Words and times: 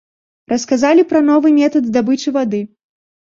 Расказалі 0.53 1.03
пра 1.11 1.21
новы 1.27 1.51
метад 1.59 1.83
здабычы 1.91 2.35
вады. 2.39 2.65